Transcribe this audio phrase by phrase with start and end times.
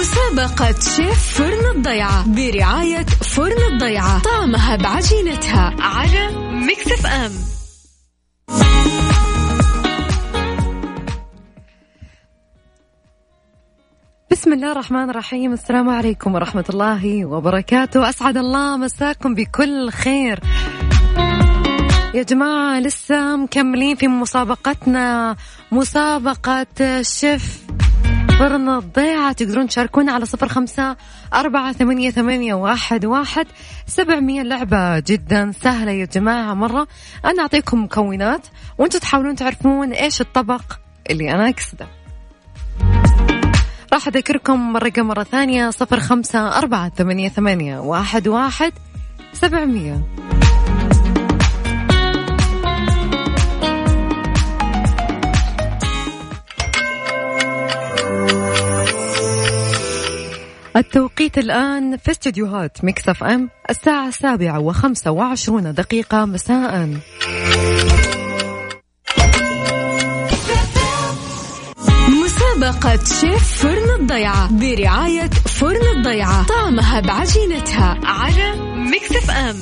[0.00, 4.22] مسابقة شيف فرن الضيعة برعاية فرن الضيعة.
[4.22, 7.32] طعمها بعجينتها على Mix FM.
[14.30, 15.52] بسم الله الرحمن الرحيم.
[15.52, 18.08] السلام عليكم ورحمة الله وبركاته.
[18.08, 20.40] أسعد الله مساكم بكل خير.
[22.14, 25.36] يا جماعة لسه مكملين في مسابقتنا.
[25.72, 26.66] مسابقة
[27.02, 27.66] شيف
[28.38, 29.32] فرن الضيعة.
[29.32, 30.96] تقدرون تشاركونا على صفر خمسة
[31.34, 33.46] أربعة ثمانية, ثمانية واحد, واحد.
[33.86, 36.54] سبعمية لعبة جدا سهلة يا جماعة.
[36.54, 36.88] مرة
[37.24, 38.46] أنا أعطيكم مكونات
[38.78, 40.62] وأنتم تحاولون تعرفون إيش الطبق
[41.10, 41.86] اللي أنا أقصده.
[43.92, 48.72] راح أذكركم الرقم مرة ثانية صفر خمسة أربعة ثمانية, ثمانية واحد, واحد
[49.32, 50.00] سبعمية.
[60.80, 66.88] التوقيت الآن في استديوهات Mix FM الساعة السابعة وخمسة وعشرون دقيقة مساء.
[72.08, 79.56] مسابقة شيف فرن الضيعة برعاية فرن الضيعة طعمها بعجينتها على Mix FM.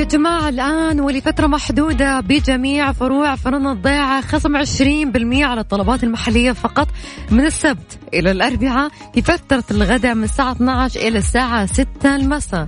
[0.00, 6.88] يا جماعة الآن ولفترة محدودة بجميع فروع فرن الضيعة خصم 20% على الطلبات المحلية فقط
[7.30, 12.66] من السبت إلى الأربعاء في فترة الغداء من الساعة 12 إلى الساعة 6 المساء.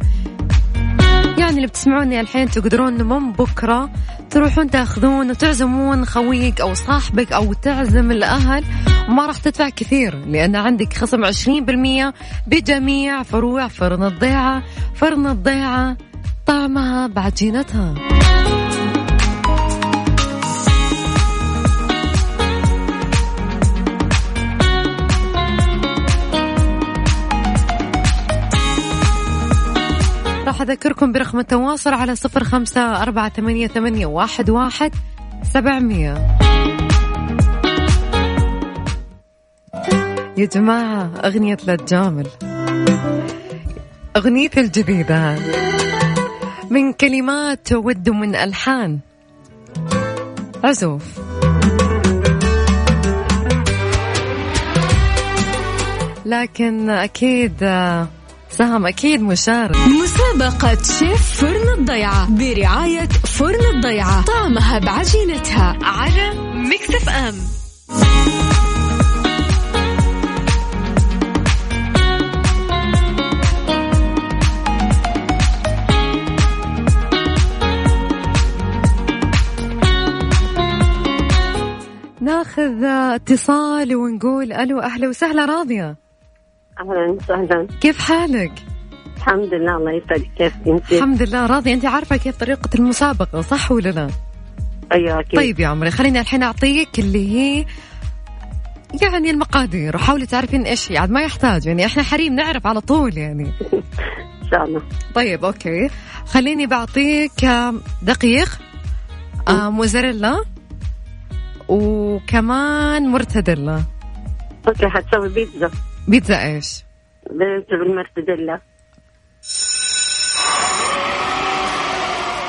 [1.38, 3.90] يعني اللي بتسمعوني الحين تقدرون من بكرة
[4.30, 8.64] تروحون تاخذون وتعزمون خويك أو صاحبك أو تعزم الأهل.
[9.08, 12.14] وما راح تدفع كثير لأن عندك خصم 20%
[12.46, 14.62] بجميع فروع فرن الضيعة.
[14.94, 15.96] فرن الضيعة
[16.46, 17.94] طعمها بعجينتها
[30.46, 34.94] راح أذكركم برقم التواصل على صفر خمسة أربعة ثمانية, ثمانية واحد, واحد
[35.42, 36.38] سبعمية.
[40.36, 42.26] يا جماعة أغنية لا تجامل
[44.16, 45.36] أغنيتي الجديدة.
[46.72, 48.98] من كلمات ود من ألحان.
[50.64, 51.02] عزوف.
[56.26, 57.52] لكن أكيد
[58.50, 59.76] سهم أكيد مشارك.
[59.76, 64.24] مسابقة شيف فرن الضيعة برعاية فرن الضيعة.
[64.24, 65.78] طعمها بعجينتها.
[65.82, 67.34] على مكسف أم.
[82.58, 85.96] ناخذ اتصال ونقول ألو أهلا وسهلا راضية.
[86.80, 87.66] أهلا وسهلا.
[87.80, 88.52] كيف حالك؟
[89.16, 90.30] الحمد لله الله يسعدك.
[90.36, 94.08] كيف أنت؟ الحمد لله راضية أنت عارفة كيف طريقة المسابقة صح ولا لا؟
[94.92, 95.40] أيوه أكيد.
[95.40, 97.66] طيب يا عمري خليني الحين أعطيك اللي هي
[99.02, 103.18] يعني المقادير وحاولي تعرفين إيش هي يعني ما يحتاج يعني إحنا حريم نعرف على طول
[103.18, 103.44] يعني.
[104.42, 104.82] إن شاء الله.
[105.14, 105.90] طيب أوكي.
[106.26, 107.46] خليني بعطيك
[108.02, 108.58] دقيق.
[109.48, 110.51] آه موزاريلا.
[111.72, 113.82] وكمان مرتديلا.
[114.68, 115.70] أوكي حتسوي بيتزا.
[116.08, 116.84] بيتزا إيش؟
[117.30, 118.60] بيتزا بالمرتديلا.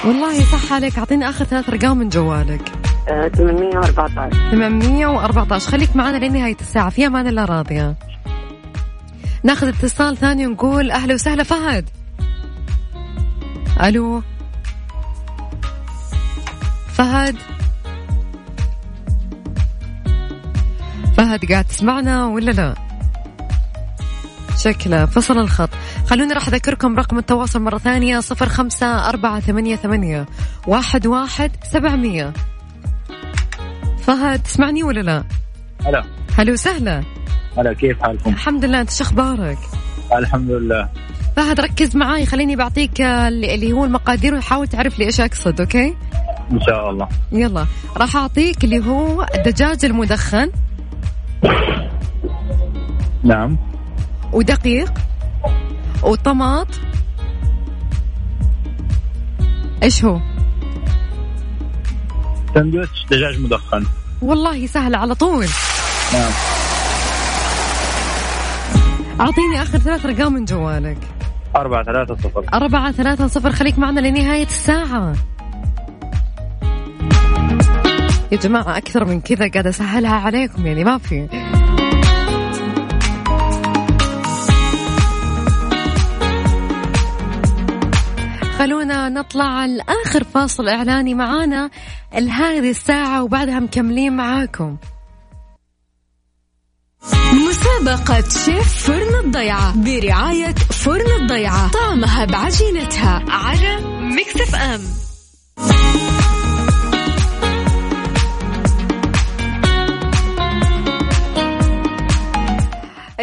[0.06, 2.72] والله صح عليك أعطيني آخر ثلاث أرقام من جوالك.
[3.10, 7.96] آه 814 814 خليك معنا لنهاية الساعة في أمان الله راضية.
[9.44, 11.90] ناخذ اتصال ثاني ونقول أهلا وسهلا فهد.
[13.84, 14.22] ألو.
[16.94, 17.36] فهد.
[21.18, 22.76] فهد قاعد تسمعنا ولا لا؟
[24.58, 25.70] شكله فصل الخط.
[26.08, 30.26] خلوني راح أذكركم رقم التواصل مرة ثانية صفر خمسة أربعة ثمانية, ثمانية
[30.68, 32.34] واحد, واحد سبعمية.
[34.00, 35.24] فهد تسمعني ولا لا؟
[35.86, 36.04] هلا.
[36.38, 37.04] هلا وسهلا.
[37.58, 38.82] هلا كيف حالكم؟ الحمد لله.
[38.82, 39.58] أنت شو أخبارك؟
[40.14, 40.90] الحمد لله.
[41.36, 42.26] فهد ركز معاي.
[42.26, 45.96] خليني بعطيك اللي هو المقادير وحاول تعرف لي إيش أقصد okay؟
[46.52, 47.08] إن شاء الله.
[47.32, 47.66] يلا.
[47.98, 50.52] راح أعطيك اللي هو الدجاج المدخن.
[53.24, 53.58] نعم.
[54.34, 54.94] ودقيق.
[56.04, 56.68] وطماطم.
[59.84, 60.20] إيش هو؟
[62.54, 63.86] سندويتش دجاج مدخن.
[64.22, 65.46] والله سهل على طول.
[66.14, 66.32] نعم.
[69.22, 70.98] أعطيني آخر ثلاث أرقام من جوالك.
[71.56, 72.46] أربعة ثلاثة صفر.
[72.54, 73.52] أربعة ثلاثة صفر.
[73.52, 75.14] خليك معنا لنهاية الساعة.
[78.34, 81.28] يا جماعة أكثر من كذا قاعدة أسهلها عليكم يعني ما في.
[88.58, 91.70] خلونا نطلع لآخر فاصل إعلاني معانا
[92.14, 94.78] لهذه الساعة وبعدها مكملين معاكم.
[97.50, 103.78] مسابقة شيف فرن الضيعة برعاية فرن الضيعة طعمها بعجينتها على
[104.16, 104.56] Mix F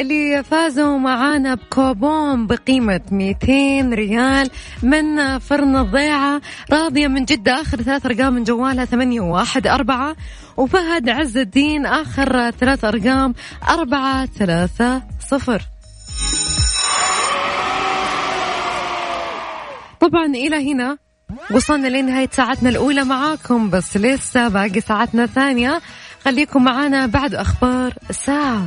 [0.00, 4.50] اللي فازوا معانا بكوبون بقيمة 200 ريال
[4.82, 6.40] من فرن الضيعة
[6.72, 10.16] راضية من جدة آخر ثلاث أرقام من جوالها ثمانية واحد أربعة
[10.56, 13.34] وفهد عز الدين آخر ثلاث أرقام
[13.68, 15.62] أربعة ثلاثة صفر.
[20.00, 20.98] طبعا إلى هنا
[21.50, 25.80] وصلنا لنهاية ساعتنا الأولى معاكم بس لسه باقي ساعتنا الثانية.
[26.24, 28.66] خليكم معانا بعد أخبار الساعة.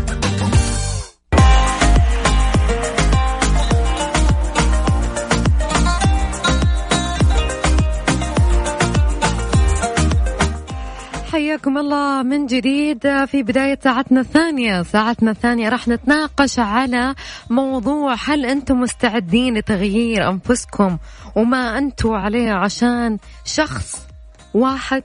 [11.61, 13.25] حياكم الله من جديد.
[13.25, 17.15] في بداية ساعتنا الثانية ساعتنا الثانية راح نتناقش على
[17.49, 20.97] موضوع هل أنتم مستعدين لتغيير أنفسكم
[21.35, 24.07] وما أنتم عليه عشان شخص
[24.53, 25.03] واحد؟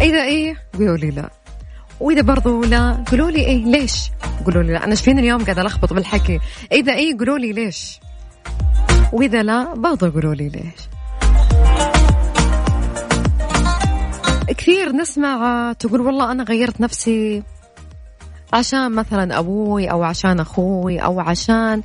[0.00, 1.30] إذا إيه؟ قولوا لي لا.
[2.00, 4.10] وإذا برضو لا قولوا لي إيه؟ ليش؟
[4.44, 4.84] قولوا لي لا.
[4.84, 6.40] أنا فين اليوم قاعدة ألخبط بالحكي.
[6.72, 8.00] إذا إيه؟ قولوا لي ليش.
[9.12, 10.95] وإذا لا برضو قولوا لي ليش.
[14.66, 17.42] كثير نسمع تقول والله أنا غيرت نفسي
[18.52, 21.82] عشان مثلا أبوي أو عشان أخوي أو عشان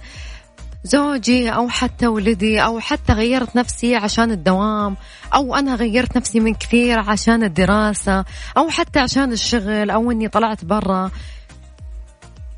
[0.84, 4.98] زوجي أو حتى ولدي أو حتى غيرت نفسي عشان الدوام
[5.34, 8.26] أو أنا غيرت نفسي من كثير عشان الدراسة
[8.58, 11.12] أو حتى عشان الشغل أو إني طلعت برا.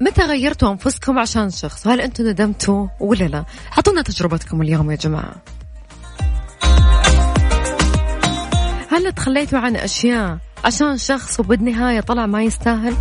[0.01, 5.35] متى غيرتوا أنفسكم عشان شخص؟ هل أنتم ندمتوا ولا لا؟ حطونا تجربتكم اليوم يا جماعة.
[8.93, 12.95] هل تخليتوا عن أشياء عشان شخص وبالنهاية طلع ما يستاهل؟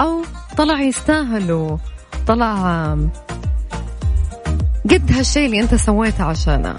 [0.00, 0.22] أو
[0.56, 2.96] طلع يستاهل وطلع
[4.90, 6.76] قد هالشيء اللي أنت سويته عشانه.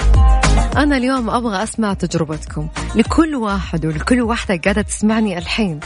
[0.78, 5.80] أنا اليوم أبغى أسمع تجربتكم لكل واحد ولكل واحدة قاعدة تسمعني الحين.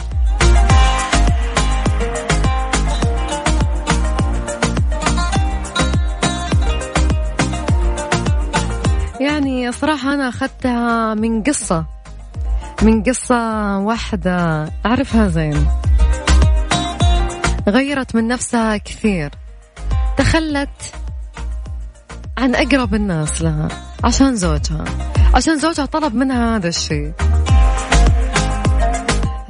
[9.20, 11.95] يعني صراحة أنا أخذتها من قصة.
[12.82, 14.68] من قصة واحدة.
[14.86, 15.66] أعرفها زين.
[17.68, 19.30] غيرت من نفسها كثير.
[20.16, 20.94] تخلت
[22.38, 23.68] عن أقرب الناس لها
[24.04, 24.84] عشان زوجها.
[25.34, 27.12] عشان زوجها طلب منها هذا الشيء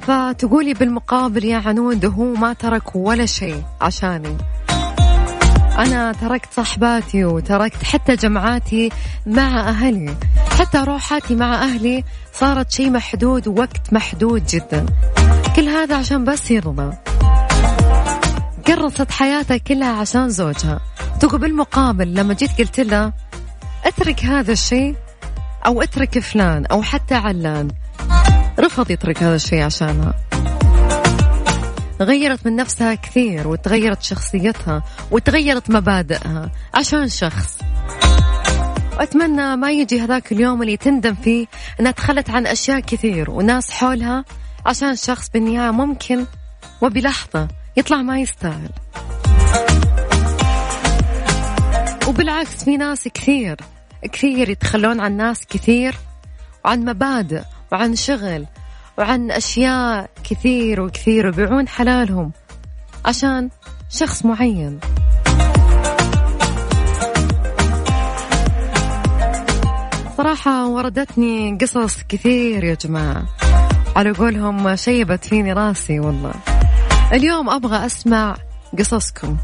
[0.02, 4.36] فتقولي بالمقابل يا عنود هو ما ترك ولا شيء عشاني.
[5.78, 8.90] أنا تركت صحباتي وتركت حتى جمعاتي
[9.26, 10.16] مع أهلي.
[10.58, 14.86] حتى روحاتي مع أهلي صارت شيء محدود ووقت محدود جدا.
[15.56, 16.96] كل هذا عشان بس يرضى
[18.66, 20.80] كرست حياتها كلها عشان زوجها.
[21.20, 23.12] تقول بالمقابل لما جيت قلت لها
[23.84, 24.96] اترك هذا الشيء
[25.66, 27.68] أو اترك فلان أو حتى علان.
[28.60, 30.14] رفض يترك هذا الشيء عشانها.
[32.00, 37.58] غيرت من نفسها كثير وتغيرت شخصيتها وتغيرت مبادئها عشان شخص.
[38.96, 41.46] وأتمنى ما يجي هذاك اليوم اللي تندم فيه
[41.80, 44.24] أنها تخلت عن أشياء كثير وناس حولها
[44.66, 46.24] عشان شخص بالنهاية ممكن
[46.82, 48.70] وبلحظة يطلع ما يستاهل.
[52.08, 53.56] وبالعكس في ناس كثير
[54.12, 55.94] كثير يتخلون عن ناس كثير
[56.64, 58.46] وعن مبادئ وعن شغل
[58.98, 62.32] وعن أشياء كثير وكثير ويبيعون حلالهم
[63.04, 63.50] عشان
[63.90, 64.80] شخص معين.
[70.16, 73.26] صراحة وردتني قصص كثير يا جماعة.
[73.96, 76.34] على قولهم شيبت فيني راسي والله.
[77.12, 78.36] اليوم أبغى أسمع
[78.78, 79.36] قصصكم.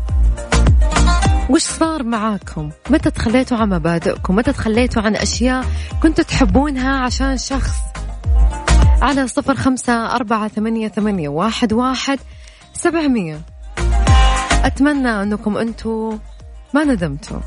[1.51, 5.65] وش صار معاكم؟ متى تخليتوا عن مبادئكم؟ متى تخليتوا عن أشياء
[6.03, 7.77] كنتوا تحبونها عشان شخص؟
[9.03, 12.19] على صفر خمسة أربعة ثمانية, ثمانية واحد, واحد
[12.75, 13.41] سبعمية.
[14.65, 16.13] أتمنى أنكم أنتوا
[16.75, 17.41] ما ندمتوا.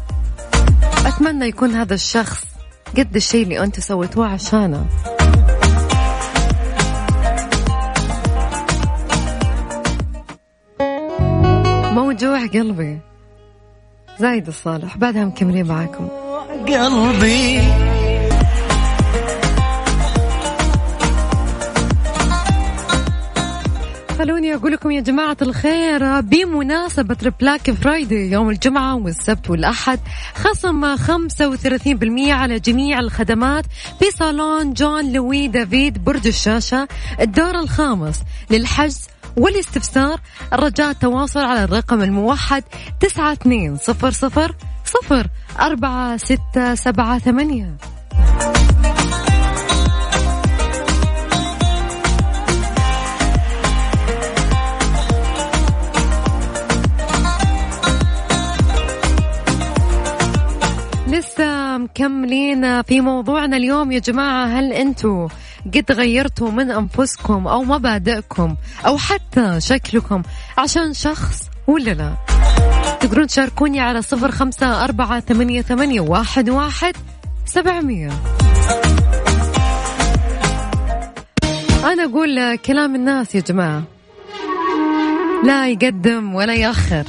[1.05, 2.54] أتمنى يكون هذا الشخص
[2.97, 4.85] قد الشيء اللي أنتم سويتوه عشانه.
[11.93, 12.99] موجوع قلبي.
[14.19, 16.07] زايد الصالح بعدها مكملين معاكم.
[16.67, 17.61] قلبي.
[24.17, 29.99] خلوني أقول لكم يا جماعة الخير بمناسبة Black Friday يوم الجمعة والسبت والأحد
[30.35, 31.01] خصم 35%
[32.29, 33.65] على جميع الخدمات
[33.99, 36.87] في صالون جون لوي دافيد برج الشاشة
[37.19, 39.07] الدور الخامس للحجز
[39.37, 40.19] والاستفسار
[40.53, 42.63] الرجاء التواصل على الرقم الموحد
[42.99, 44.55] تسعة اثنين صفر صفر
[44.85, 45.27] صفر
[45.59, 47.77] أربعة ستة سبعة ثمانية.
[61.15, 63.91] لسه مكملين في موضوعنا اليوم.
[63.91, 65.27] يا جماعة هل أنتوا
[65.75, 68.55] قد غيرتوا من أنفسكم أو مبادئكم
[68.85, 70.21] أو حتى شكلكم
[70.57, 72.13] عشان شخص ولا لا؟
[72.99, 76.95] تقدرون تشاركوني على صفر خمسة أربعة ثمانية, ثمانية واحد, واحد
[77.45, 78.09] سبعمية.
[81.83, 83.83] أنا أقول كلام الناس يا جماعة
[85.43, 87.03] لا يقدم ولا يأخر.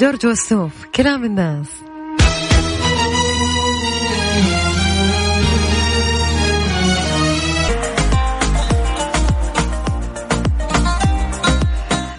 [0.00, 1.66] جورج وسوف كلام الناس.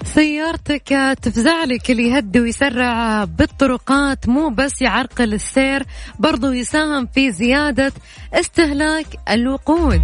[0.06, 5.84] سيارتك تفزع لك اللي يهدي ويسرع بالطرقات مو بس يعرقل السير
[6.20, 7.94] برضو يساهم في زيادة
[8.34, 10.02] استهلاك الوقود.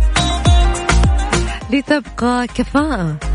[1.71, 3.26] لتبقى كفاءة.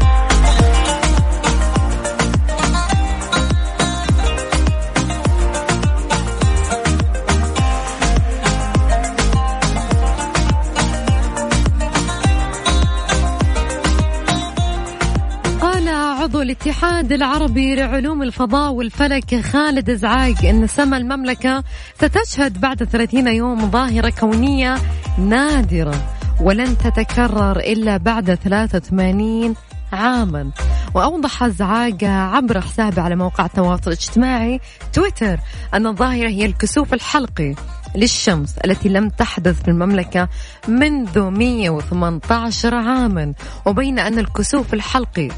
[16.72, 21.64] الاتحاد العربي لعلوم الفضاء والفلك خالد ازعاج إن سما المملكة
[21.94, 24.76] ستشهد بعد 30 يوم ظاهرة كونية
[25.18, 25.94] نادرة
[26.40, 29.54] ولن تتكرر إلا بعد 83
[29.92, 30.50] عاما.
[30.94, 34.60] وأوضح زعاق عبر حسابه على موقع التواصل الاجتماعي
[34.92, 35.38] تويتر
[35.74, 37.54] أن الظاهرة هي الكسوف الحلقي.
[37.94, 40.28] للشمس التي لم تحدث في المملكة
[40.68, 43.32] منذ 118 عاما.
[43.66, 45.28] وبين أن الكسوف الحلقي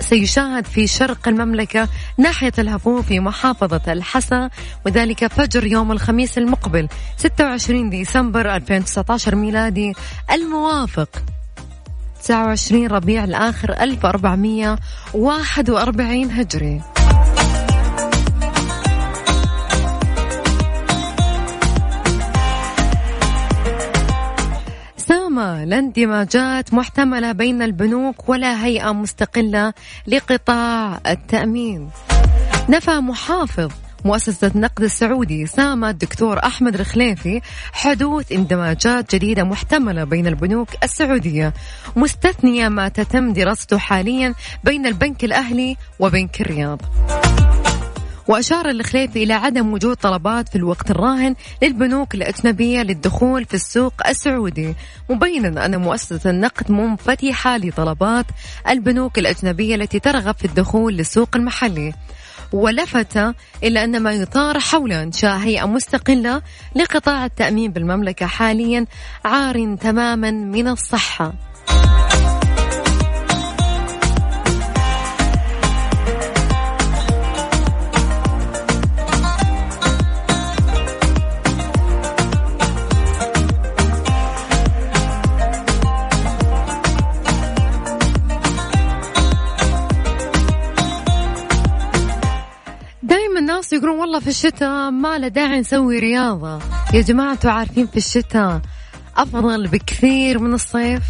[0.00, 1.88] سيشاهد في شرق المملكة
[2.18, 4.50] ناحية الهفوف في محافظة الحسا
[4.86, 9.92] وذلك فجر يوم الخميس المقبل 26 ديسمبر 2019 ميلادي.
[10.32, 11.08] الموافق
[12.22, 16.80] 29 ربيع الآخر 1441 هجري.
[25.70, 29.72] سامة لاندماجات محتملة بين البنوك ولا هيئة مستقلة
[30.06, 31.90] لقطاع التأمين.
[32.68, 33.70] نفى محافظ
[34.04, 37.40] مؤسسة النقد السعودي سامة الدكتور أحمد الخليفي
[37.72, 41.54] حدوث اندماجات جديدة محتملة بين البنوك السعودية
[41.96, 44.34] مستثنية ما تتم دراسته حاليا
[44.64, 46.80] بين البنك الأهلي وبنك الرياض.
[48.30, 54.74] وأشار الخليفي إلى عدم وجود طلبات في الوقت الراهن للبنوك الأجنبية للدخول في السوق السعودي.
[55.10, 58.26] مبينا أن مؤسسة النقد منفتحة لطلبات
[58.68, 61.94] البنوك الأجنبية التي ترغب في الدخول للسوق المحلي.
[62.52, 66.42] ولفت إلى أن ما يثار حول إنشاء هيئة مستقلة
[66.76, 68.86] لقطاع التأمين بالمملكة حاليا
[69.24, 71.32] عار تماما من الصحة.
[94.20, 96.58] في الشتاء ما له داعي نسوي رياضة.
[96.94, 98.60] يا جماعة عارفين في الشتاء
[99.16, 101.02] أفضل بكثير من الصيف؟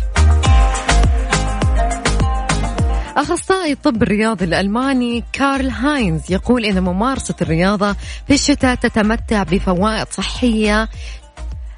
[3.16, 7.92] أخصائي الطب الرياضي الألماني كارل هاينز يقول إن ممارسة الرياضة
[8.26, 10.88] في الشتاء تتمتع بفوائد صحية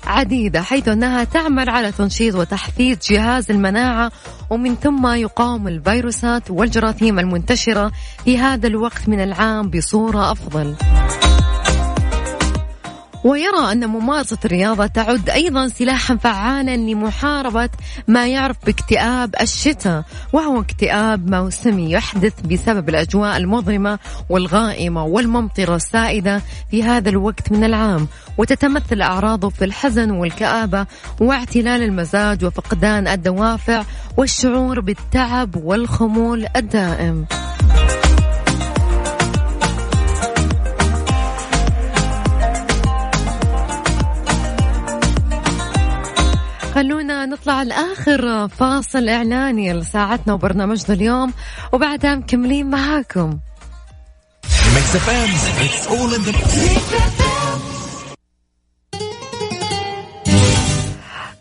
[0.07, 4.13] عديدة حيث أنها تعمل على تنشيط وتحفيز جهاز المناعة
[4.51, 7.93] ومن ثم يقاوم الفيروسات والجراثيم المنتشرة
[8.25, 10.75] في هذا الوقت من العام بصورة أفضل.
[13.25, 17.71] ويرى أن ممارسة الرياضة تعد أيضا سلاحا فعالا لمحاربة
[18.09, 23.99] ما يعرف باكتئاب الشتاء وهو اكتئاب موسمي يحدث بسبب الأجواء المظلمة
[24.29, 28.09] والغائمة والممطرة السائدة في هذا الوقت من العام.
[28.39, 30.87] وتتمثل أعراضه في الحزن والكآبة
[31.21, 33.83] واعتلال المزاج وفقدان الدوافع
[34.17, 37.27] والشعور بالتعب والخمول الدائم.
[46.75, 51.33] خلونا نطلع لآخر فاصل إعلاني لساعتنا وبرنامجنا اليوم
[51.73, 53.39] وبعدها مكملين معاكم.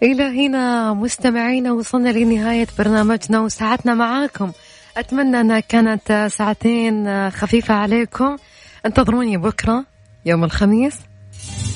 [0.04, 4.52] إلى هنا مستمعينا وصلنا لنهاية برنامجنا وساعتنا معاكم.
[4.98, 8.38] أتمنى أنها كانت ساعتين خفيفة عليكم.
[8.86, 9.86] انتظروني بكرة
[10.26, 10.96] يوم الخميس.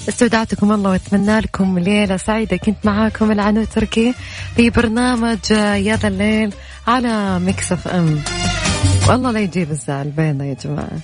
[0.09, 2.57] استودعتكم الله واتمنى لكم ليلة سعيدة.
[2.57, 4.13] كنت معاكم العنود تركي
[4.55, 6.53] في برنامج يا ذا الليل
[6.87, 8.21] على Mix FM
[9.09, 10.99] والله لا يجيب الزعل بيننا يا جماعة.